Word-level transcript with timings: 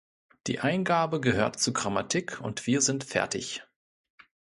Die 0.47 0.57
Eingabe 0.59 1.21
gehört 1.21 1.59
zur 1.59 1.73
Grammatik 1.75 2.41
und 2.41 2.65
wir 2.65 2.81
sind 2.81 3.03
fertig. 3.03 3.63